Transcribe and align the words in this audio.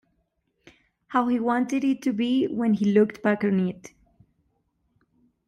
How 1.09 1.27
he 1.27 1.39
wanted 1.39 1.83
it 1.83 2.01
to 2.01 2.11
be 2.11 2.47
when 2.47 2.73
he 2.73 2.85
looked 2.85 3.21
back 3.21 3.43
on 3.43 3.59
it. 3.67 3.91